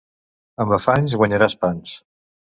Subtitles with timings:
[0.63, 1.93] Amb afanys guanyaràs pans.